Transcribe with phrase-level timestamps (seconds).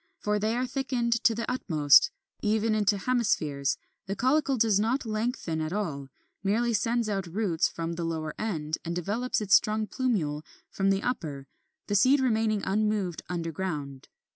[0.17, 2.09] For they are thickened to the utmost,
[2.41, 3.77] even into hemispheres;
[4.07, 6.07] the caulicle does not lengthen at all;
[6.43, 10.41] merely sends out roots from the lower end, and develops its strong plumule
[10.71, 11.45] from the upper,
[11.85, 14.09] the seed remaining unmoved underground.